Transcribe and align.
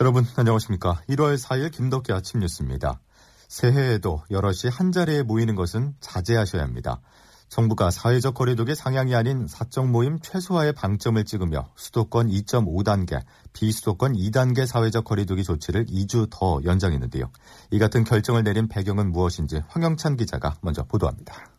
여러분 0.00 0.24
안녕하십니까. 0.34 1.00
1월 1.08 1.38
4일 1.38 1.70
김덕기 1.70 2.12
아침 2.12 2.40
뉴스입니다. 2.40 3.00
새해에도 3.46 4.24
여럿이 4.28 4.68
한자리에 4.68 5.22
모이는 5.22 5.54
것은 5.54 5.94
자제하셔야 6.00 6.62
합니다. 6.62 7.00
정부가 7.48 7.92
사회적 7.92 8.34
거리두기 8.34 8.74
상향이 8.74 9.14
아닌 9.14 9.46
사적 9.46 9.88
모임 9.88 10.18
최소화에 10.18 10.72
방점을 10.72 11.24
찍으며 11.24 11.72
수도권 11.76 12.26
2.5단계, 12.26 13.22
비수도권 13.52 14.14
2단계 14.14 14.66
사회적 14.66 15.04
거리두기 15.04 15.44
조치를 15.44 15.86
2주 15.86 16.28
더 16.28 16.60
연장했는데요. 16.64 17.30
이 17.70 17.78
같은 17.78 18.02
결정을 18.02 18.42
내린 18.42 18.66
배경은 18.66 19.12
무엇인지 19.12 19.62
황영찬 19.68 20.16
기자가 20.16 20.58
먼저 20.60 20.82
보도합니다. 20.82 21.52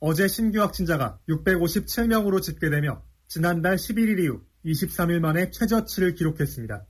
어제 0.00 0.26
신규 0.26 0.62
확진자가 0.62 1.18
657명으로 1.28 2.40
집계되며 2.40 3.02
지난달 3.26 3.76
11일 3.76 4.20
이후 4.20 4.40
23일 4.64 5.20
만에 5.20 5.50
최저치를 5.50 6.14
기록했습니다. 6.14 6.86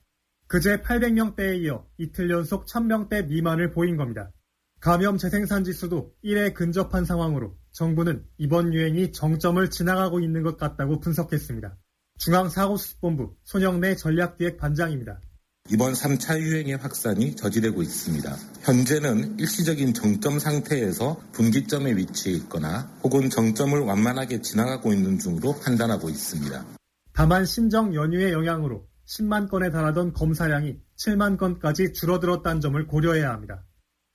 그제 0.48 0.78
800명대에 0.78 1.62
이어 1.62 1.86
이틀 1.98 2.30
연속 2.30 2.64
1000명대 2.64 3.26
미만을 3.26 3.70
보인 3.70 3.98
겁니다. 3.98 4.32
감염 4.80 5.18
재생산 5.18 5.62
지수도 5.62 6.14
1에 6.24 6.54
근접한 6.54 7.04
상황으로 7.04 7.54
정부는 7.72 8.24
이번 8.38 8.72
유행이 8.72 9.12
정점을 9.12 9.68
지나가고 9.68 10.20
있는 10.20 10.42
것 10.42 10.56
같다고 10.56 11.00
분석했습니다. 11.00 11.76
중앙사고수습본부 12.18 13.36
손영래 13.44 13.94
전략기획 13.96 14.56
반장입니다. 14.56 15.20
이번 15.68 15.92
3차 15.92 16.40
유행의 16.40 16.78
확산이 16.78 17.36
저지되고 17.36 17.82
있습니다. 17.82 18.34
현재는 18.62 19.38
일시적인 19.38 19.92
정점 19.92 20.38
상태에서 20.38 21.20
분기점에 21.32 21.94
위치해 21.94 22.34
있거나 22.36 22.90
혹은 23.02 23.28
정점을 23.28 23.78
완만하게 23.78 24.40
지나가고 24.40 24.94
있는 24.94 25.18
중으로 25.18 25.56
판단하고 25.60 26.08
있습니다. 26.08 26.64
다만 27.12 27.44
신정 27.44 27.94
연휴의 27.94 28.32
영향으로 28.32 28.87
10만 29.08 29.48
건에 29.48 29.70
달하던 29.70 30.12
검사량이 30.12 30.78
7만 30.96 31.38
건까지 31.38 31.92
줄어들었다는 31.94 32.60
점을 32.60 32.86
고려해야 32.86 33.32
합니다. 33.32 33.64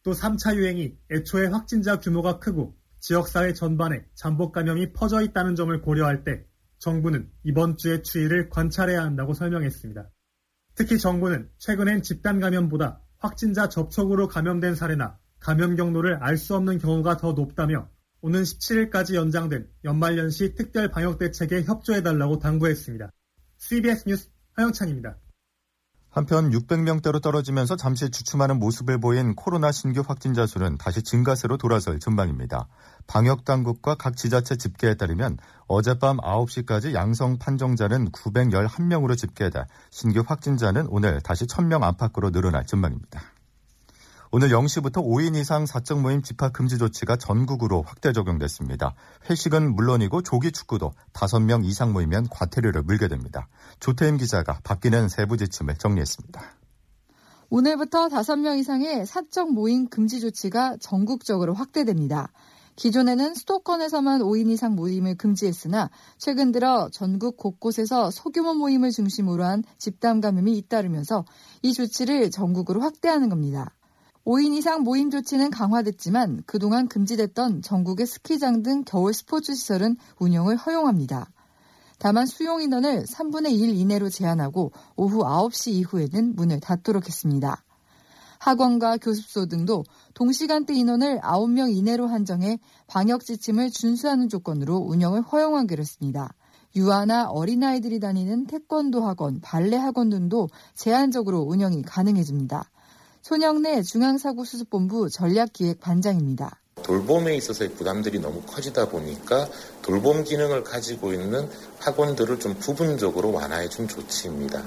또 0.04 0.12
3차 0.12 0.56
유행이 0.56 0.96
애초에 1.12 1.48
확진자 1.48 2.00
규모가 2.00 2.40
크고 2.40 2.78
지역사회 3.00 3.54
전반에 3.54 4.06
잠복 4.14 4.54
감염이 4.54 4.94
퍼져 4.94 5.22
있다는 5.22 5.56
점을 5.56 5.82
고려할 5.82 6.24
때 6.24 6.46
정부는 6.78 7.30
이번 7.44 7.78
주의 7.78 8.04
추이를 8.04 8.50
관찰해야 8.50 9.02
한다고 9.02 9.34
설명했습니다. 9.34 10.10
특히 10.76 11.00
정부는 11.00 11.50
최근엔 11.58 12.02
집단 12.04 12.40
감염보다 12.40 13.02
확진자 13.18 13.70
접촉으로 13.70 14.28
감염된 14.28 14.76
사례나 14.76 15.18
감염 15.40 15.76
경로를 15.76 16.16
알 16.24 16.38
수 16.38 16.56
없는 16.56 16.78
경우가 16.78 17.18
더 17.18 17.34
높다며 17.34 17.90
오는 18.22 18.44
17일까지 18.44 19.16
연장된 19.16 19.70
연말연시 19.84 20.56
특별 20.56 20.90
방역 20.90 21.18
대책에 21.18 21.64
협조해달라고 21.64 22.40
당부했습니다. 22.40 23.12
CBS 23.58 24.08
뉴스 24.08 24.33
하영찬입니다. 24.54 25.18
한편 26.14 26.52
600명대로 26.52 27.20
떨어지면서 27.24 27.76
잠시 27.76 28.12
주춤하는 28.12 28.60
모습을 28.60 29.00
보인 29.00 29.36
코로나 29.36 29.72
신규 29.72 30.04
확진자 30.06 30.46
수는 30.46 30.78
다시 30.78 31.02
증가세로 31.02 31.58
돌아설 31.58 32.00
전망입니다. 32.00 32.68
방역당국과 33.08 33.96
각 33.96 34.16
지자체 34.16 34.56
집계에 34.56 34.94
따르면 34.94 35.40
어젯밤 35.66 36.18
9시까지 36.18 36.94
양성 36.94 37.40
판정자는 37.40 38.12
911명으로 38.12 39.18
집계돼 39.18 39.66
신규 39.90 40.24
확진자는 40.26 40.86
오늘 40.90 41.20
다시 41.20 41.46
1000명 41.46 41.82
안팎으로 41.82 42.30
늘어날 42.30 42.64
전망입니다. 42.68 43.33
오늘 44.36 44.50
0시부터 44.50 44.94
5인 44.94 45.36
이상 45.36 45.68
사적 45.68 46.02
모임 46.02 46.24
집합 46.24 46.54
금지 46.54 46.80
조치가 46.80 47.18
전국으로 47.18 47.84
확대 47.84 48.12
적용됐습니다. 48.14 48.96
회식은 49.30 49.76
물론이고 49.76 50.24
조기 50.24 50.52
축구도 50.52 50.92
5명 51.14 51.64
이상 51.66 51.94
모이면 51.94 52.30
과태료를 52.32 52.82
물게 52.82 53.10
됩니다. 53.10 53.48
조태임 53.80 54.18
기자가 54.18 54.60
바뀌는 54.64 55.08
세부 55.08 55.38
지침을 55.38 55.76
정리했습니다. 55.76 56.42
오늘부터 57.52 58.08
5명 58.08 58.58
이상의 58.58 59.06
사적 59.06 59.54
모임 59.54 59.88
금지 59.88 60.20
조치가 60.20 60.78
전국적으로 60.82 61.54
확대됩니다. 61.54 62.32
기존에는 62.76 63.36
수도권에서만 63.36 64.22
5인 64.22 64.50
이상 64.50 64.74
모임을 64.74 65.16
금지했으나 65.16 65.92
최근 66.18 66.52
들어 66.52 66.90
전국 66.92 67.38
곳곳에서 67.38 68.10
소규모 68.10 68.56
모임을 68.56 68.90
중심으로 68.90 69.44
한 69.44 69.64
집단 69.78 70.22
감염이 70.22 70.58
잇따르면서 70.58 71.24
이 71.62 71.72
조치를 71.72 72.32
전국으로 72.32 72.82
확대하는 72.82 73.30
겁니다. 73.30 73.76
5인 74.26 74.54
이상 74.54 74.84
모임 74.84 75.10
조치는 75.10 75.52
강화됐지만 75.52 76.44
그동안 76.46 76.88
금지됐던 76.88 77.62
전국의 77.62 78.08
스키장 78.08 78.64
등 78.64 78.84
겨울 78.86 79.14
스포츠 79.14 79.54
시설은 79.54 79.98
운영을 80.18 80.56
허용합니다. 80.56 81.30
다만 82.00 82.26
수용 82.26 82.62
인원을 82.62 83.04
3분의 83.04 83.52
1 83.52 83.76
이내로 83.76 84.10
제한하고 84.10 84.72
오후 84.96 85.24
9시 85.24 85.72
이후에는 85.72 86.36
문을 86.36 86.62
닫도록 86.62 87.06
했습니다. 87.08 87.64
학원과 88.40 88.98
교습소 88.98 89.48
등도 89.48 89.84
동시간대 90.14 90.74
인원을 90.74 91.20
9명 91.20 91.76
이내로 91.76 92.08
한정해 92.08 92.60
방역 92.88 93.26
지침을 93.26 93.72
준수하는 93.72 94.30
조건으로 94.30 94.78
운영을 94.78 95.22
허용하기로 95.22 95.82
했습니다. 95.82 96.34
유아나 96.76 97.30
어린아이들이 97.30 98.00
다니는 98.00 98.48
태권도 98.48 99.06
학원, 99.06 99.42
발레 99.42 99.76
학원 99.78 100.10
등도 100.10 100.50
제한적으로 100.76 101.42
운영이 101.42 101.84
가능해집니다. 101.84 102.70
손영래 103.24 103.84
중앙사고수습본부 103.84 105.10
전략기획 105.10 105.80
반장입니다. 105.80 106.60
돌봄에 106.84 107.38
있어서의 107.38 107.72
부담들이 107.72 108.20
너무 108.20 108.42
커지다 108.42 108.90
보니까 108.90 109.48
돌봄 109.82 110.26
기능을 110.26 110.66
가지고 110.66 111.14
있는 111.14 111.50
학원들을 111.80 112.40
좀 112.40 112.54
부분적으로 112.56 113.32
완화해 113.32 113.70
준 113.70 113.88
조치입니다. 113.88 114.62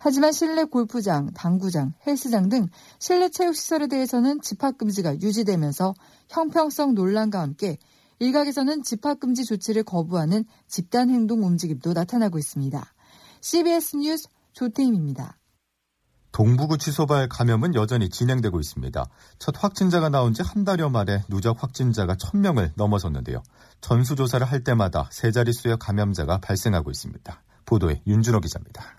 하지만 0.00 0.32
실내 0.32 0.64
골프장, 0.64 1.30
당구장, 1.32 1.94
헬스장 2.04 2.48
등 2.48 2.66
실내 2.98 3.28
체육시설에 3.28 3.86
대해서는 3.86 4.40
집합금지가 4.40 5.20
유지되면서 5.20 5.94
형평성 6.28 6.94
논란과 6.94 7.38
함께 7.38 7.78
일각에서는 8.18 8.82
집합금지 8.82 9.44
조치를 9.44 9.84
거부하는 9.84 10.44
집단행동 10.66 11.44
움직임도 11.44 11.92
나타나고 11.92 12.38
있습니다. 12.38 12.84
CBS 13.40 13.96
뉴스 13.98 14.26
조태임입니다. 14.54 15.38
동부구치소발 16.32 17.28
감염은 17.28 17.74
여전히 17.74 18.08
진행되고 18.08 18.58
있습니다. 18.60 19.04
첫 19.38 19.54
확진자가 19.62 20.08
나온 20.08 20.32
지 20.34 20.42
한 20.42 20.64
달여 20.64 20.90
만에 20.90 21.22
누적 21.28 21.62
확진자가 21.62 22.14
1000명을 22.14 22.72
넘어섰는데요. 22.76 23.42
전수조사를 23.80 24.46
할 24.46 24.64
때마다 24.64 25.08
세 25.10 25.30
자릿수의 25.30 25.78
감염자가 25.80 26.38
발생하고 26.38 26.90
있습니다. 26.90 27.42
보도에 27.64 28.02
윤준호 28.06 28.40
기자입니다. 28.40 28.98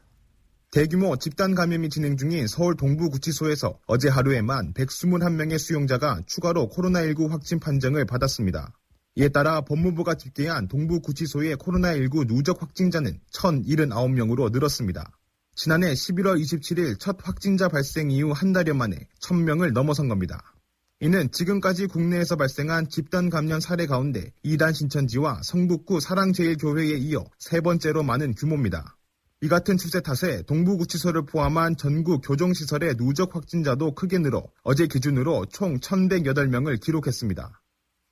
대규모 0.72 1.16
집단 1.18 1.54
감염이 1.54 1.90
진행 1.90 2.18
중인 2.18 2.48
서울 2.48 2.76
동부구치소에서 2.76 3.78
어제 3.86 4.10
하루에만 4.10 4.74
121명의 4.74 5.60
수용자가 5.60 6.22
추가로 6.26 6.70
코로나19 6.70 7.30
확진 7.30 7.60
판정을 7.60 8.06
받았습니다. 8.06 8.72
이에 9.16 9.30
따라 9.30 9.62
법무부가 9.62 10.16
집계한 10.16 10.68
동부구치소의 10.68 11.58
코로나19 11.58 12.28
누적 12.28 12.60
확진자는 12.64 13.20
1,079명으로 13.32 14.52
늘었습니다. 14.52 15.12
지난해 15.56 15.94
11월 15.94 16.42
27일 16.42 17.00
첫 17.00 17.18
확진자 17.22 17.68
발생 17.68 18.10
이후 18.10 18.32
한 18.32 18.54
달여 18.54 18.74
만에 18.74 19.08
1000명을 19.22 19.72
넘어선 19.72 20.08
겁니다. 20.08 20.54
이는 21.00 21.30
지금까지 21.32 21.88
국내에서 21.88 22.38
발생한 22.38 22.90
집단 22.90 23.30
감염 23.30 23.60
사례 23.60 23.86
가운데 23.86 24.32
이단 24.42 24.74
신천지와 24.74 25.42
성북구 25.44 26.00
사랑제일교회에 26.00 26.98
이어 26.98 27.26
세 27.38 27.62
번째로 27.62 28.02
많은 28.02 28.34
규모입니다. 28.34 28.98
이 29.42 29.48
같은 29.48 29.78
추세 29.78 30.00
탓에 30.00 30.42
동부구치소를 30.44 31.26
포함한 31.26 31.78
전국 31.78 32.22
교정시설의 32.26 32.96
누적 32.96 33.36
확진자도 33.36 33.94
크게 33.94 34.18
늘어 34.20 34.48
어제 34.64 34.88
기준으로 34.88 35.46
총 35.52 35.78
1108명을 35.80 36.82
기록했습니다. 36.82 37.63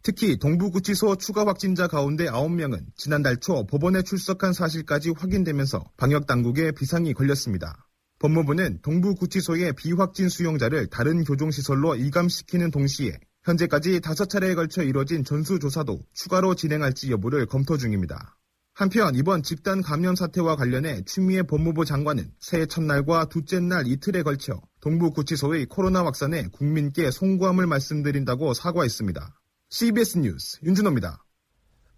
특히 0.03 0.37
동부구치소 0.37 1.17
추가 1.17 1.45
확진자 1.45 1.87
가운데 1.87 2.25
9명은 2.25 2.85
지난달 2.95 3.37
초 3.37 3.65
법원에 3.67 4.01
출석한 4.01 4.51
사실까지 4.51 5.11
확인되면서 5.11 5.83
방역당국에 5.97 6.71
비상이 6.71 7.13
걸렸습니다. 7.13 7.87
법무부는 8.17 8.79
동부구치소의 8.81 9.73
비확진 9.73 10.29
수용자를 10.29 10.87
다른 10.87 11.23
교정시설로 11.23 11.95
이감시키는 11.95 12.71
동시에 12.71 13.19
현재까지 13.43 13.99
5차례에 13.99 14.55
걸쳐 14.55 14.83
이뤄진 14.83 15.23
전수조사도 15.23 15.99
추가로 16.13 16.55
진행할지 16.55 17.11
여부를 17.11 17.45
검토 17.45 17.77
중입니다. 17.77 18.37
한편 18.73 19.15
이번 19.15 19.43
집단 19.43 19.81
감염 19.81 20.15
사태와 20.15 20.55
관련해 20.55 21.03
추미애 21.05 21.43
법무부 21.43 21.85
장관은 21.85 22.31
새해 22.39 22.65
첫날과 22.65 23.25
둘째 23.25 23.59
날 23.59 23.85
이틀에 23.85 24.23
걸쳐 24.23 24.61
동부구치소의 24.81 25.65
코로나 25.65 26.05
확산에 26.05 26.47
국민께 26.51 27.11
송구함을 27.11 27.67
말씀드린다고 27.67 28.53
사과했습니다. 28.53 29.40
CBS 29.73 30.17
뉴스 30.17 30.59
윤준호입니다. 30.63 31.23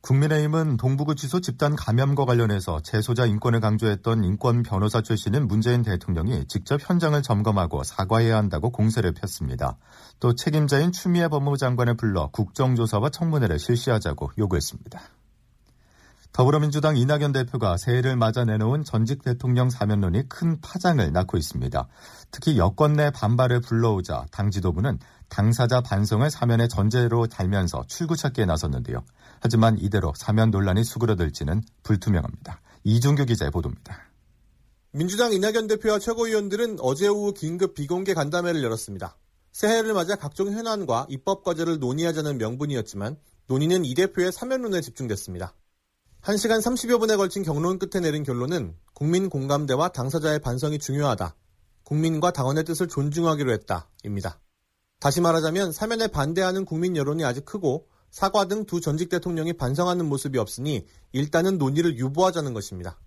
국민의힘은 0.01 0.77
동부구치소 0.77 1.41
집단 1.41 1.75
감염과 1.75 2.25
관련해서 2.25 2.81
재소자 2.81 3.25
인권을 3.25 3.61
강조했던 3.61 4.23
인권 4.23 4.61
변호사 4.61 5.01
출신인 5.01 5.47
문재인 5.47 5.81
대통령이 5.81 6.45
직접 6.47 6.79
현장을 6.87 7.19
점검하고 7.23 7.83
사과해야 7.83 8.37
한다고 8.37 8.69
공세를 8.69 9.13
폈습니다. 9.13 9.79
또 10.19 10.35
책임자인 10.35 10.91
추미애 10.91 11.27
법무부 11.29 11.57
장관을 11.57 11.97
불러 11.97 12.29
국정조사와 12.29 13.09
청문회를 13.09 13.57
실시하자고 13.57 14.33
요구했습니다. 14.37 15.01
더불어민주당 16.33 16.97
이낙연 16.97 17.31
대표가 17.31 17.77
새해를 17.77 18.15
맞아 18.15 18.43
내놓은 18.43 18.83
전직 18.83 19.21
대통령 19.21 19.69
사면론이 19.69 20.29
큰 20.29 20.59
파장을 20.61 21.11
낳고 21.13 21.37
있습니다. 21.37 21.87
특히 22.31 22.57
여권 22.57 22.93
내 22.93 23.11
반발을 23.11 23.61
불러오자 23.61 24.25
당 24.31 24.49
지도부는 24.49 24.97
당사자 25.29 25.81
반성을 25.81 26.27
사면의 26.31 26.69
전제로 26.69 27.27
달면서 27.27 27.83
출구 27.87 28.15
찾기에 28.15 28.45
나섰는데요. 28.45 29.03
하지만 29.41 29.77
이대로 29.77 30.11
사면 30.15 30.49
논란이 30.49 30.83
수그러들지는 30.83 31.61
불투명합니다. 31.83 32.61
이종규 32.83 33.25
기자의 33.25 33.51
보도입니다. 33.51 33.95
민주당 34.91 35.33
이낙연 35.33 35.67
대표와 35.67 35.99
최고위원들은 35.99 36.77
어제 36.79 37.07
오후 37.07 37.33
긴급 37.33 37.75
비공개 37.75 38.15
간담회를 38.15 38.63
열었습니다. 38.63 39.17
새해를 39.51 39.93
맞아 39.93 40.15
각종 40.15 40.51
현안과 40.51 41.05
입법 41.09 41.43
과제를 41.43 41.77
논의하자는 41.77 42.39
명분이었지만 42.39 43.17
논의는 43.45 43.85
이 43.85 43.93
대표의 43.93 44.31
사면론에 44.31 44.81
집중됐습니다. 44.81 45.53
1시간 46.23 46.61
30여 46.61 47.01
분에 47.01 47.17
걸친 47.17 47.43
경론 47.43 47.79
끝에 47.79 48.01
내린 48.01 48.23
결론은 48.23 48.77
국민 48.93 49.29
공감대와 49.29 49.89
당사자의 49.89 50.39
반성이 50.39 50.79
중요하다. 50.79 51.35
국민과 51.83 52.31
당원의 52.31 52.63
뜻을 52.63 52.87
존중하기로 52.87 53.51
했다. 53.51 53.89
입니다. 54.05 54.39
다시 55.01 55.19
말하자면 55.19 55.73
사면에 55.73 56.07
반대하는 56.07 56.63
국민 56.63 56.95
여론이 56.95 57.25
아직 57.25 57.43
크고 57.43 57.89
사과 58.09 58.45
등 58.45 58.65
두 58.65 58.79
전직 58.79 59.09
대통령이 59.09 59.51
반성하는 59.51 60.07
모습이 60.07 60.37
없으니 60.37 60.87
일단은 61.11 61.57
논의를 61.57 61.97
유보하자는 61.97 62.53
것입니다. 62.53 62.97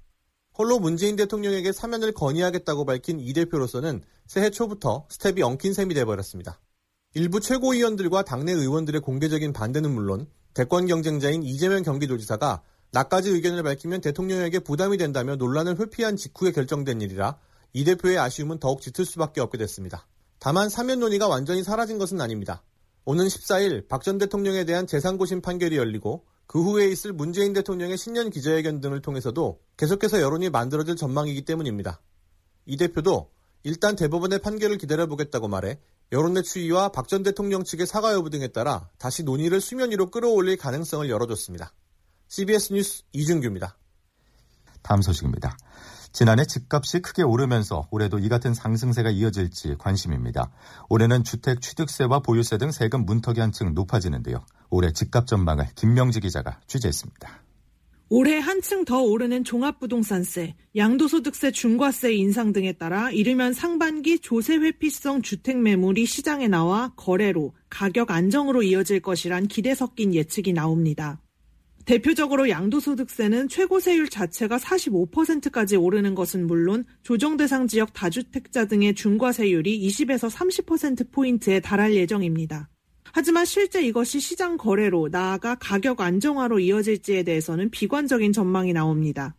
홀로 0.53 0.79
문재인 0.79 1.17
대통령에게 1.17 1.73
사면을 1.73 2.13
건의하겠다고 2.13 2.85
밝힌 2.85 3.19
이 3.19 3.33
대표로서는 3.33 4.03
새해 4.27 4.51
초부터 4.51 5.07
스텝이 5.09 5.41
엉킨 5.41 5.73
셈이 5.73 5.95
돼버렸습니다. 5.95 6.61
일부 7.15 7.41
최고위원들과 7.41 8.25
당내 8.25 8.53
의원들의 8.53 9.01
공개적인 9.01 9.55
반대는 9.55 9.91
물론 9.91 10.27
대권 10.53 10.87
경쟁자인 10.87 11.43
이재명 11.43 11.83
경기도지사가 11.83 12.63
나까지 12.97 13.29
의견을 13.29 13.63
밝히면 13.63 14.01
대통령에게 14.01 14.61
부담이 14.61 14.97
된다며 14.97 15.37
논란을 15.37 15.79
회피한 15.79 16.17
직후에 16.17 16.51
결정된 16.51 17.03
일이라 17.03 17.39
이 17.75 17.85
대표의 17.85 18.17
아쉬움은 18.19 18.59
더욱 18.59 18.81
짙을 18.81 19.05
수밖에 19.05 19.43
없게 19.43 19.59
됐습니다. 19.59 20.07
다만 20.39 20.71
사면 20.71 21.01
논의가 21.01 21.29
완전히 21.29 21.63
사라진 21.63 21.99
것은 21.99 22.23
아닙니다. 22.23 22.63
오는 23.05 23.27
14일 23.27 23.87
박 23.87 24.03
전 24.03 24.17
대통령에 24.17 24.65
대한 24.65 24.87
재상고심 24.87 25.43
판결이 25.43 25.77
열리고 25.77 26.25
그 26.47 26.63
후에 26.63 26.87
있을 26.89 27.13
문재인 27.13 27.53
대통령의 27.53 27.99
신년 27.99 28.31
기자회견 28.31 28.81
등을 28.81 29.03
통해서도 29.03 29.61
계속해서 29.77 30.23
여론이 30.23 30.49
만들어질 30.49 30.97
전망이기 30.97 31.45
때문입니다. 31.45 32.01
이 32.65 32.79
대표도 32.79 33.31
일단 33.65 33.95
대법원의 33.95 34.39
판결을 34.39 34.79
기다려보겠다고 34.79 35.49
말해 35.49 35.81
여론의 36.13 36.45
추이와 36.45 36.89
박 36.93 37.09
전 37.09 37.23
대통령 37.23 37.63
측의 37.63 37.87
사과 37.87 38.15
여부 38.15 38.31
등에 38.31 38.49
따라 38.49 38.89
다시 38.97 39.23
논의를 39.23 39.61
수면 39.61 39.91
위로 39.91 40.11
끌어올릴 40.11 40.57
가능성을 40.57 41.11
열어줬습니다. 41.11 41.75
CBS 42.29 42.73
뉴스 42.73 43.03
이준규입니다. 43.13 43.77
다음 44.83 45.03
소식입니다. 45.03 45.57
지난해 46.13 46.45
집값이 46.45 47.01
크게 47.01 47.23
오르면서 47.23 47.89
올해도 47.91 48.19
이 48.19 48.29
같은 48.29 48.55
상승세가 48.55 49.11
이어질지 49.11 49.77
관심입니다. 49.79 50.51
올해는 50.89 51.25
주택 51.25 51.61
취득세와 51.61 52.21
보유세 52.21 52.57
등 52.57 52.71
세금 52.71 53.05
문턱이 53.05 53.39
한층 53.39 53.75
높아지는데요. 53.75 54.45
올해 54.71 54.93
집값 54.93 55.27
전망을 55.27 55.67
김명지 55.75 56.21
기자가 56.21 56.61
취재했습니다. 56.67 57.43
올해 58.09 58.39
한층 58.39 58.85
더 58.85 59.03
오르는 59.03 59.43
종합부동산세, 59.43 60.55
양도소득세 60.77 61.51
중과세 61.51 62.15
인상 62.15 62.53
등에 62.53 62.73
따라 62.73 63.11
이르면 63.11 63.53
상반기 63.53 64.21
조세 64.21 64.57
회피성 64.57 65.23
주택 65.23 65.59
매물이 65.59 66.07
시장에 66.07 66.47
나와 66.47 66.93
거래로 66.95 67.55
가격 67.69 68.13
안정으로 68.13 68.63
이어질 68.63 69.01
것이란 69.01 69.49
기대 69.49 69.75
섞인 69.75 70.15
예측이 70.15 70.53
나옵니다. 70.53 71.21
대표적으로 71.87 72.49
양도소득세는 72.49 73.49
최고세율 73.49 74.09
자체가 74.09 74.59
45%까지 74.59 75.77
오르는 75.77 76.17
것은 76.17 76.49
물론 76.49 76.85
조정 77.05 77.37
대상 77.37 77.69
지역 77.69 77.93
다주택자 77.93 78.67
등의 78.67 78.97
중과세율이 78.97 79.89
20에서 79.89 80.29
30%포인트에 80.29 81.61
달할 81.61 81.95
예정입니다. 81.95 82.69
하지만 83.13 83.45
실제 83.45 83.81
이것이 83.87 84.19
시장 84.19 84.57
거래로 84.57 85.11
나아가 85.13 85.55
가격 85.55 86.01
안정화로 86.01 86.59
이어질지에 86.59 87.23
대해서는 87.23 87.71
비관적인 87.71 88.33
전망이 88.33 88.73
나옵니다. 88.73 89.37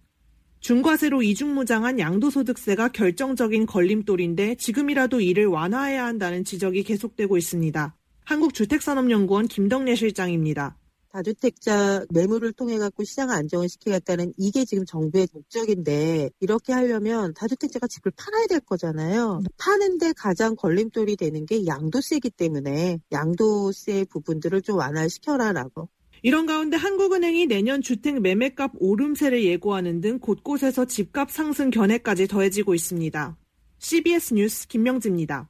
중과세로 0.61 1.23
이중무장한 1.23 1.99
양도소득세가 1.99 2.87
결정적인 2.87 3.65
걸림돌인데 3.65 4.55
지금이라도 4.55 5.19
이를 5.19 5.47
완화해야 5.47 6.05
한다는 6.05 6.45
지적이 6.45 6.83
계속되고 6.83 7.37
있습니다. 7.37 7.93
한국주택산업연구원 8.23 9.47
김덕래 9.47 9.95
실장입니다. 9.95 10.77
다주택자 11.11 12.05
매물을 12.09 12.53
통해 12.53 12.77
갖고 12.77 13.03
시장 13.03 13.31
안정을 13.31 13.69
시키겠다는 13.69 14.33
이게 14.37 14.65
지금 14.65 14.85
정부의 14.85 15.27
목적인데 15.33 16.29
이렇게 16.39 16.73
하려면 16.73 17.33
다주택자가 17.33 17.87
집을 17.87 18.11
팔아야 18.15 18.47
될 18.47 18.59
거잖아요. 18.59 19.41
파는데 19.57 20.13
가장 20.13 20.55
걸림돌이 20.55 21.15
되는 21.15 21.45
게 21.45 21.65
양도세이기 21.65 22.31
때문에 22.31 22.99
양도세 23.11 24.05
부분들을 24.05 24.61
좀 24.61 24.77
완화시켜라라고. 24.77 25.89
이런 26.23 26.45
가운데 26.45 26.77
한국은행이 26.77 27.45
내년 27.45 27.81
주택 27.81 28.19
매매값 28.21 28.71
오름세를 28.79 29.43
예고하는 29.43 30.01
등 30.01 30.19
곳곳에서 30.19 30.85
집값 30.85 31.31
상승 31.31 31.69
견해까지 31.69 32.27
더해지고 32.27 32.73
있습니다. 32.73 33.37
CBS 33.79 34.33
뉴스 34.33 34.67
김명지입니다. 34.67 35.49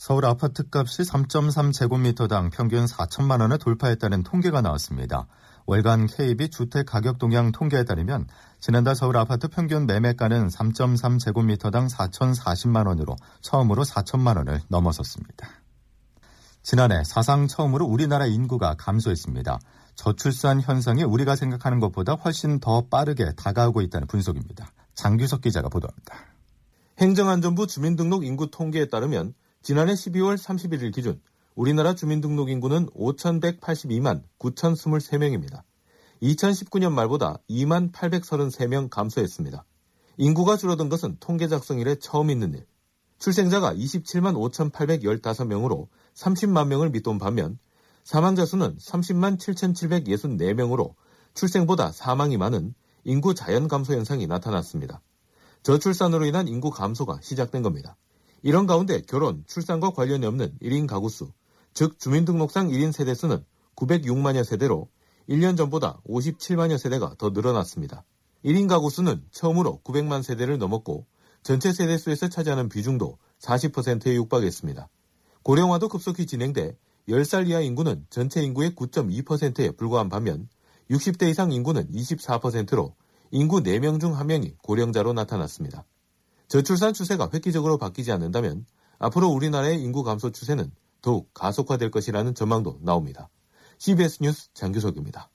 서울 0.00 0.24
아파트 0.24 0.62
값이 0.72 1.02
3.3제곱미터당 1.02 2.50
평균 2.50 2.86
4천만 2.86 3.42
원을 3.42 3.58
돌파했다는 3.58 4.22
통계가 4.22 4.62
나왔습니다. 4.62 5.26
월간 5.66 6.06
KB 6.06 6.48
주택 6.48 6.86
가격 6.86 7.18
동향 7.18 7.52
통계에 7.52 7.84
따르면 7.84 8.26
지난달 8.60 8.96
서울 8.96 9.18
아파트 9.18 9.48
평균 9.48 9.84
매매가는 9.84 10.48
3.3제곱미터당 10.48 11.90
4,040만 11.90 12.86
원으로 12.86 13.14
처음으로 13.42 13.84
4천만 13.84 14.38
원을 14.38 14.62
넘어섰습니다. 14.68 15.50
지난해 16.62 17.04
사상 17.04 17.46
처음으로 17.46 17.84
우리나라 17.84 18.24
인구가 18.24 18.76
감소했습니다. 18.78 19.58
저출산 19.96 20.62
현상이 20.62 21.04
우리가 21.04 21.36
생각하는 21.36 21.78
것보다 21.78 22.14
훨씬 22.14 22.58
더 22.58 22.86
빠르게 22.88 23.34
다가오고 23.36 23.82
있다는 23.82 24.06
분석입니다. 24.06 24.72
장규석 24.94 25.42
기자가 25.42 25.68
보도합니다. 25.68 26.14
행정안전부 26.96 27.66
주민등록 27.66 28.24
인구 28.24 28.50
통계에 28.50 28.88
따르면 28.88 29.34
지난해 29.62 29.92
12월 29.92 30.38
31일 30.38 30.90
기준 30.94 31.20
우리나라 31.54 31.94
주민등록 31.94 32.48
인구는 32.48 32.86
5,182만 32.90 34.22
9,023명입니다. 34.38 35.64
2019년 36.22 36.92
말보다 36.92 37.40
2만 37.50 37.92
833명 37.92 38.88
감소했습니다. 38.88 39.64
인구가 40.16 40.56
줄어든 40.56 40.88
것은 40.88 41.18
통계 41.20 41.46
작성 41.46 41.78
이래 41.78 41.94
처음 41.96 42.30
있는 42.30 42.54
일. 42.54 42.66
출생자가 43.18 43.74
27만 43.74 44.34
5,815명으로 44.50 45.88
30만 46.14 46.68
명을 46.68 46.88
밑돈 46.88 47.18
반면 47.18 47.58
사망자 48.02 48.46
수는 48.46 48.78
30만 48.78 49.38
7,764명으로 49.38 50.94
출생보다 51.34 51.92
사망이 51.92 52.38
많은 52.38 52.74
인구 53.04 53.34
자연 53.34 53.68
감소 53.68 53.92
현상이 53.92 54.26
나타났습니다. 54.26 55.02
저출산으로 55.64 56.24
인한 56.24 56.48
인구 56.48 56.70
감소가 56.70 57.18
시작된 57.20 57.60
겁니다. 57.60 57.98
이런 58.42 58.66
가운데 58.66 59.02
결혼, 59.02 59.44
출산과 59.46 59.90
관련이 59.90 60.24
없는 60.26 60.58
1인 60.62 60.86
가구 60.86 61.08
수, 61.08 61.32
즉 61.74 61.98
주민등록상 61.98 62.68
1인 62.68 62.92
세대 62.92 63.14
수는 63.14 63.44
906만여 63.76 64.44
세대로 64.44 64.88
1년 65.28 65.56
전보다 65.56 66.00
57만여 66.08 66.78
세대가 66.78 67.14
더 67.18 67.30
늘어났습니다. 67.30 68.04
1인 68.44 68.68
가구 68.68 68.90
수는 68.90 69.22
처음으로 69.30 69.80
900만 69.84 70.22
세대를 70.22 70.58
넘었고 70.58 71.06
전체 71.42 71.72
세대 71.72 71.96
수에서 71.98 72.28
차지하는 72.28 72.68
비중도 72.68 73.18
40%에 73.40 74.14
육박했습니다. 74.14 74.88
고령화도 75.42 75.88
급속히 75.88 76.26
진행돼 76.26 76.76
10살 77.08 77.48
이하 77.48 77.60
인구는 77.60 78.06
전체 78.10 78.42
인구의 78.42 78.72
9.2%에 78.72 79.70
불과한 79.72 80.08
반면 80.08 80.48
60대 80.90 81.30
이상 81.30 81.52
인구는 81.52 81.90
24%로 81.90 82.94
인구 83.30 83.62
4명 83.62 84.00
중 84.00 84.14
1명이 84.14 84.58
고령자로 84.62 85.12
나타났습니다. 85.12 85.84
저출산 86.50 86.92
추세가 86.92 87.30
획기적으로 87.32 87.78
바뀌지 87.78 88.10
않는다면 88.10 88.66
앞으로 88.98 89.28
우리나라의 89.28 89.80
인구 89.80 90.02
감소 90.02 90.32
추세는 90.32 90.72
더욱 91.00 91.32
가속화될 91.32 91.92
것이라는 91.92 92.34
전망도 92.34 92.80
나옵니다. 92.82 93.30
CBS 93.78 94.18
뉴스 94.20 94.52
장규석입니다. 94.52 95.30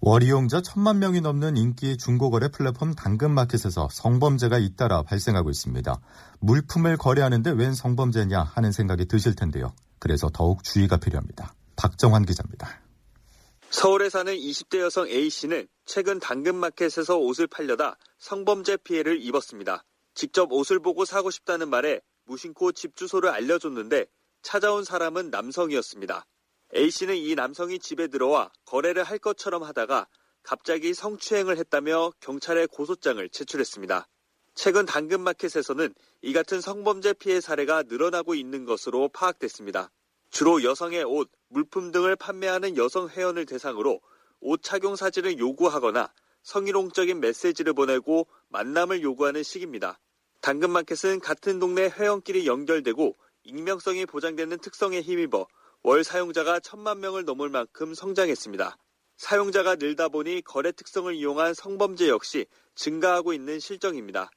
월 0.00 0.22
이용자 0.22 0.62
천만 0.62 1.00
명이 1.00 1.20
넘는 1.20 1.58
인기 1.58 1.98
중고거래 1.98 2.48
플랫폼 2.48 2.94
당근마켓에서 2.94 3.88
성범죄가 3.92 4.58
잇따라 4.58 5.02
발생하고 5.02 5.50
있습니다. 5.50 6.00
물품을 6.40 6.96
거래하는데 6.96 7.50
웬 7.50 7.74
성범죄냐 7.74 8.42
하는 8.42 8.72
생각이 8.72 9.04
드실 9.04 9.34
텐데요. 9.34 9.74
그래서 9.98 10.30
더욱 10.32 10.64
주의가 10.64 10.96
필요합니다. 10.96 11.52
박정환 11.76 12.24
기자입니다. 12.24 12.80
서울에 13.68 14.08
사는 14.08 14.34
20대 14.34 14.80
여성 14.80 15.06
A씨는 15.08 15.68
최근 15.84 16.18
당근마켓에서 16.18 17.18
옷을 17.18 17.46
팔려다 17.48 17.98
성범죄 18.18 18.78
피해를 18.78 19.20
입었습니다. 19.20 19.84
직접 20.18 20.52
옷을 20.52 20.80
보고 20.80 21.04
사고 21.04 21.30
싶다는 21.30 21.70
말에 21.70 22.00
무심코 22.24 22.72
집 22.72 22.96
주소를 22.96 23.30
알려줬는데 23.30 24.06
찾아온 24.42 24.82
사람은 24.82 25.30
남성이었습니다. 25.30 26.26
A씨는 26.74 27.14
이 27.16 27.36
남성이 27.36 27.78
집에 27.78 28.08
들어와 28.08 28.50
거래를 28.64 29.04
할 29.04 29.20
것처럼 29.20 29.62
하다가 29.62 30.08
갑자기 30.42 30.92
성추행을 30.92 31.56
했다며 31.58 32.10
경찰에 32.18 32.66
고소장을 32.66 33.28
제출했습니다. 33.28 34.08
최근 34.56 34.86
당근마켓에서는 34.86 35.94
이 36.22 36.32
같은 36.32 36.60
성범죄 36.60 37.12
피해 37.12 37.40
사례가 37.40 37.84
늘어나고 37.84 38.34
있는 38.34 38.64
것으로 38.64 39.10
파악됐습니다. 39.10 39.92
주로 40.30 40.64
여성의 40.64 41.04
옷, 41.04 41.30
물품 41.46 41.92
등을 41.92 42.16
판매하는 42.16 42.76
여성 42.76 43.08
회원을 43.08 43.46
대상으로 43.46 44.00
옷 44.40 44.64
착용 44.64 44.96
사진을 44.96 45.38
요구하거나 45.38 46.12
성희롱적인 46.42 47.20
메시지를 47.20 47.72
보내고 47.72 48.26
만남을 48.48 49.02
요구하는 49.02 49.44
식입니다. 49.44 50.00
당근마켓은 50.40 51.20
같은 51.20 51.58
동네 51.58 51.88
회원끼리 51.88 52.46
연결되고 52.46 53.16
익명성이 53.44 54.06
보장되는 54.06 54.58
특성에 54.58 55.00
힘입어 55.00 55.46
월 55.82 56.04
사용자가 56.04 56.60
천만 56.60 57.00
명을 57.00 57.24
넘을 57.24 57.48
만큼 57.48 57.94
성장했습니다. 57.94 58.76
사용자가 59.16 59.76
늘다 59.76 60.08
보니 60.08 60.42
거래 60.42 60.70
특성을 60.72 61.12
이용한 61.12 61.54
성범죄 61.54 62.08
역시 62.08 62.46
증가하고 62.74 63.32
있는 63.32 63.58
실정입니다. 63.58 64.30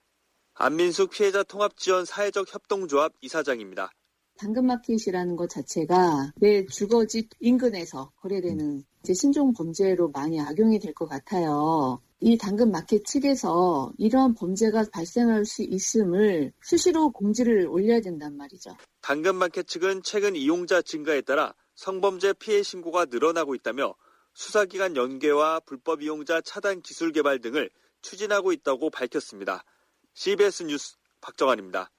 안민숙 0.53 1.11
피해자 1.11 1.43
통합지원 1.43 2.05
사회적 2.05 2.53
협동조합 2.53 3.13
이사장입니다. 3.21 3.91
당근마켓이라는 4.37 5.35
것 5.35 5.49
자체가 5.49 6.31
내 6.37 6.65
주거지 6.65 7.29
인근에서 7.39 8.11
거래되는 8.17 8.83
이제 9.03 9.13
신종 9.13 9.53
범죄로 9.53 10.09
많이 10.09 10.39
악용이 10.39 10.79
될 10.79 10.93
것 10.93 11.07
같아요. 11.07 12.01
이 12.19 12.37
당근 12.37 12.69
마켓 12.71 13.03
측에서 13.03 13.91
이러한 13.97 14.35
범죄가 14.35 14.85
발생할 14.93 15.45
수 15.45 15.63
있음을 15.63 16.53
수시로 16.61 17.09
공지를 17.11 17.67
올려야 17.67 17.99
된단 18.01 18.37
말이죠. 18.37 18.77
당근 19.01 19.35
마켓 19.35 19.67
측은 19.67 20.03
최근 20.03 20.35
이용자 20.35 20.83
증가에 20.83 21.21
따라 21.21 21.55
성범죄 21.75 22.33
피해 22.33 22.61
신고가 22.61 23.05
늘어나고 23.05 23.55
있다며 23.55 23.95
수사기관 24.35 24.95
연계와 24.95 25.61
불법 25.61 26.03
이용자 26.03 26.41
차단 26.41 26.81
기술 26.81 27.11
개발 27.11 27.39
등을 27.41 27.71
추진하고 28.03 28.51
있다고 28.53 28.91
밝혔습니다. 28.91 29.63
CBS 30.13 30.63
뉴스 30.63 30.97
박정환입니다. 31.21 31.89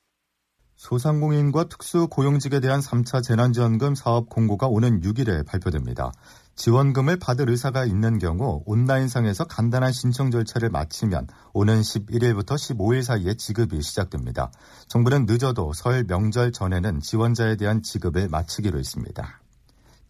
소상공인과 0.76 1.64
특수고용직에 1.64 2.60
대한 2.60 2.80
3차 2.80 3.22
재난지원금 3.22 3.94
사업 3.94 4.28
공고가 4.28 4.66
오는 4.66 5.00
6일에 5.00 5.46
발표됩니다. 5.46 6.12
지원금을 6.54 7.18
받을 7.18 7.48
의사가 7.48 7.86
있는 7.86 8.18
경우 8.18 8.62
온라인상에서 8.66 9.44
간단한 9.44 9.92
신청 9.92 10.30
절차를 10.30 10.68
마치면 10.70 11.28
오는 11.52 11.80
11일부터 11.80 12.54
15일 12.54 13.02
사이에 13.02 13.34
지급이 13.34 13.80
시작됩니다. 13.80 14.50
정부는 14.88 15.26
늦어도 15.26 15.72
설 15.72 16.04
명절 16.04 16.52
전에는 16.52 17.00
지원자에 17.00 17.56
대한 17.56 17.82
지급을 17.82 18.28
마치기로 18.28 18.78
했습니다. 18.78 19.40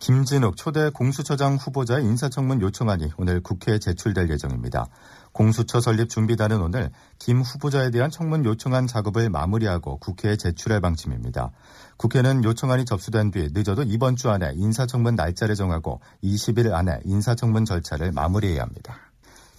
김진욱 0.02 0.56
초대 0.56 0.90
공수처장 0.90 1.54
후보자의 1.54 2.04
인사청문 2.04 2.60
요청안이 2.60 3.12
오늘 3.18 3.40
국회에 3.40 3.78
제출될 3.78 4.28
예정입니다. 4.30 4.88
공수처 5.32 5.80
설립 5.80 6.08
준비단은 6.08 6.60
오늘 6.60 6.90
김 7.18 7.40
후보자에 7.40 7.90
대한 7.90 8.10
청문 8.10 8.44
요청안 8.44 8.86
작업을 8.86 9.30
마무리하고 9.30 9.98
국회에 9.98 10.36
제출할 10.36 10.80
방침입니다. 10.80 11.50
국회는 11.96 12.44
요청안이 12.44 12.84
접수된 12.84 13.30
뒤 13.30 13.48
늦어도 13.52 13.82
이번 13.82 14.16
주 14.16 14.30
안에 14.30 14.52
인사청문 14.54 15.14
날짜를 15.14 15.54
정하고 15.54 16.00
20일 16.22 16.72
안에 16.72 17.00
인사청문 17.04 17.64
절차를 17.64 18.12
마무리해야 18.12 18.62
합니다. 18.62 18.96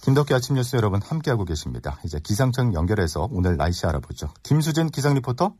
김덕기 0.02 0.34
아침 0.34 0.56
뉴스 0.56 0.76
여러분 0.76 1.00
함께하고 1.02 1.44
계십니다. 1.44 1.98
이제 2.04 2.20
기상청 2.22 2.74
연결해서 2.74 3.28
오늘 3.32 3.56
날씨 3.56 3.86
알아보죠. 3.86 4.32
김수진 4.42 4.90
기상 4.90 5.14
리포터. 5.14 5.54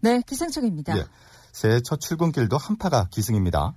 네, 0.00 0.20
기상청입니다. 0.26 0.98
예, 0.98 1.06
새해 1.52 1.80
첫 1.80 1.98
출근길도 1.98 2.58
한파가 2.58 3.08
기승입니다. 3.10 3.74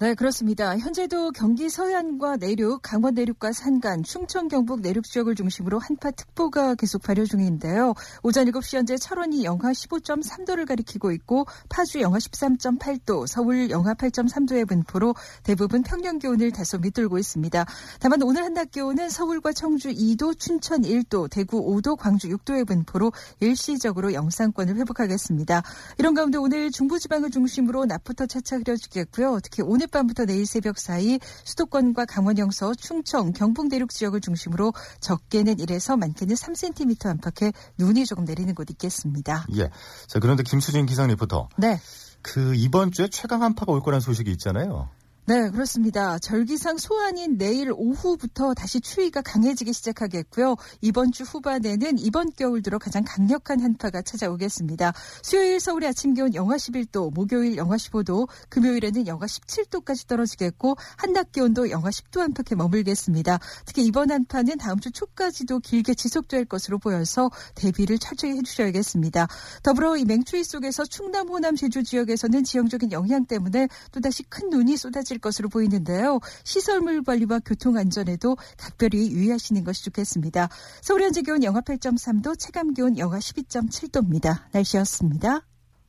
네, 0.00 0.14
그렇습니다. 0.14 0.76
현재도 0.76 1.30
경기 1.30 1.70
서해안과 1.70 2.38
내륙, 2.38 2.82
강원 2.82 3.14
내륙과 3.14 3.52
산간, 3.52 4.02
충청 4.02 4.48
경북 4.48 4.80
내륙 4.80 5.04
지역을 5.04 5.36
중심으로 5.36 5.78
한파 5.78 6.10
특보가 6.10 6.74
계속 6.74 7.00
발효 7.00 7.24
중인데요. 7.24 7.94
오전 8.24 8.44
7시 8.46 8.76
현재 8.76 8.96
철원이 8.96 9.44
영하 9.44 9.70
15.3도를 9.70 10.66
가리키고 10.66 11.12
있고 11.12 11.46
파주 11.68 12.00
영하 12.00 12.18
13.8도, 12.18 13.28
서울 13.28 13.70
영하 13.70 13.94
8.3도의 13.94 14.66
분포로 14.66 15.14
대부분 15.44 15.84
평년 15.84 16.18
기온을 16.18 16.50
다소 16.50 16.78
밑돌고 16.78 17.18
있습니다. 17.18 17.64
다만 18.00 18.20
오늘 18.22 18.42
한낮 18.42 18.72
기온은 18.72 19.08
서울과 19.08 19.52
청주 19.52 19.90
2도, 19.90 20.36
춘천 20.36 20.82
1도, 20.82 21.30
대구 21.30 21.64
5도, 21.64 21.96
광주 21.96 22.28
6도의 22.30 22.66
분포로 22.66 23.12
일시적으로 23.38 24.12
영상권을 24.12 24.74
회복하겠습니다. 24.74 25.62
이런 25.98 26.14
가운데 26.14 26.36
오늘 26.36 26.72
중부지방을 26.72 27.30
중심으로 27.30 27.84
낮부터 27.84 28.26
차차 28.26 28.56
흐려지겠고요. 28.56 29.38
특히 29.40 29.62
오늘 29.62 29.83
밤부터 29.90 30.24
내일 30.26 30.46
새벽 30.46 30.78
사이 30.78 31.18
수도권과 31.44 32.04
강원 32.06 32.38
영서, 32.38 32.74
충청, 32.74 33.32
경북 33.32 33.68
내륙 33.68 33.90
지역을 33.90 34.20
중심으로 34.20 34.72
적게는 35.00 35.56
1에서 35.56 35.98
많게는 35.98 36.34
3cm 36.34 37.06
안팎의 37.06 37.52
눈이 37.78 38.06
조금 38.06 38.24
내리는 38.24 38.54
곳 38.54 38.70
있겠습니다. 38.70 39.46
예. 39.56 39.70
자, 40.06 40.18
그런데 40.20 40.42
김수진 40.42 40.86
기상 40.86 41.08
리포터. 41.08 41.48
네. 41.56 41.80
그 42.22 42.54
이번 42.54 42.90
주에 42.90 43.08
최강 43.08 43.42
한파가 43.42 43.72
올 43.72 43.82
거란 43.82 44.00
소식이 44.00 44.30
있잖아요. 44.32 44.88
네, 45.26 45.48
그렇습니다. 45.48 46.18
절기상 46.18 46.76
소환인 46.76 47.38
내일 47.38 47.72
오후부터 47.74 48.52
다시 48.52 48.78
추위가 48.78 49.22
강해지기 49.22 49.72
시작하겠고요. 49.72 50.56
이번 50.82 51.12
주 51.12 51.22
후반에는 51.22 51.98
이번 51.98 52.30
겨울 52.36 52.60
들어 52.60 52.78
가장 52.78 53.04
강력한 53.06 53.60
한파가 53.60 54.02
찾아오겠습니다. 54.02 54.92
수요일 55.22 55.60
서울의 55.60 55.88
아침 55.88 56.12
기온 56.12 56.34
영하 56.34 56.56
11도, 56.56 57.10
목요일 57.14 57.56
영하 57.56 57.76
15도, 57.76 58.28
금요일에는 58.50 59.06
영하 59.06 59.24
17도까지 59.24 60.06
떨어지겠고 60.06 60.76
한낮 60.98 61.32
기온도 61.32 61.70
영하 61.70 61.88
10도 61.88 62.20
안팎에 62.20 62.54
머물겠습니다. 62.54 63.38
특히 63.64 63.86
이번 63.86 64.10
한파는 64.10 64.58
다음 64.58 64.78
주 64.78 64.90
초까지도 64.90 65.60
길게 65.60 65.94
지속될 65.94 66.44
것으로 66.44 66.78
보여서 66.78 67.30
대비를 67.54 67.98
철저히 67.98 68.32
해주셔야겠습니다. 68.32 69.28
더불어 69.62 69.96
이 69.96 70.04
맹추위 70.04 70.44
속에서 70.44 70.84
충남, 70.84 71.30
호남, 71.30 71.56
제주 71.56 71.82
지역에서는 71.82 72.44
지형적인 72.44 72.92
영향 72.92 73.24
때문에 73.24 73.68
또다시 73.90 74.22
큰 74.24 74.50
눈이 74.50 74.76
쏟아질 74.76 75.13
것으로 75.18 75.48
보이는데요. 75.48 76.20
시설물 76.44 77.02
관리와 77.02 77.40
교통 77.44 77.76
안전에도 77.76 78.36
각별히 78.56 79.10
유의하시는 79.10 79.64
것이 79.64 79.84
좋겠습니다. 79.84 80.48
서울 80.82 81.02
현재 81.02 81.22
기온 81.22 81.42
영하 81.42 81.60
8.3도, 81.60 82.38
체감 82.38 82.74
기온 82.74 82.98
영하 82.98 83.18
12.7도입니다. 83.18 84.42
날씨였습니다. 84.52 85.40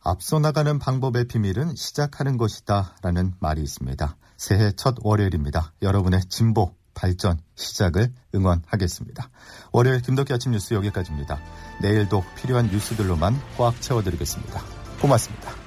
앞서 0.01 0.39
나가는 0.39 0.77
방법의 0.77 1.27
비밀은 1.27 1.75
시작하는 1.75 2.38
것이다 2.38 2.96
라는 3.01 3.34
말이 3.39 3.62
있습니다. 3.63 4.17
새해 4.38 4.72
첫 4.74 4.96
월요일입니다. 5.01 5.74
여러분의 5.82 6.22
진보, 6.29 6.75
발전, 6.94 7.39
시작을 7.55 8.13
응원하겠습니다. 8.34 9.29
월요일 9.72 10.01
김덕기 10.01 10.32
아침 10.34 10.51
뉴스 10.51 10.74
여기까지입니다. 10.75 11.39
내일도 11.82 12.24
필요한 12.36 12.67
뉴스들로만 12.67 13.36
꽉 13.58 13.79
채워드리겠습니다. 13.82 14.62
고맙습니다. 15.01 15.64